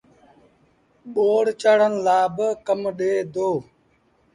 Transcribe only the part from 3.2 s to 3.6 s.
دو